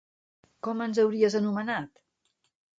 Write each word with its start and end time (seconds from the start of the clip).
Com 0.67 0.81
ens 0.87 1.03
hauries 1.05 1.37
anomenat? 1.43 2.05